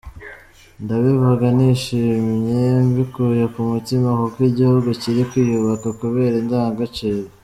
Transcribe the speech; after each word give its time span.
Ndabivuga 0.83 1.45
nishimye 1.57 2.63
mbikuye 2.87 3.43
ku 3.53 3.59
mutima, 3.71 4.09
kuko 4.19 4.37
igihugu 4.49 4.87
kiri 5.01 5.21
kwiyubaka 5.29 5.87
kubera 5.99 6.35
indangagaciro. 6.43 7.23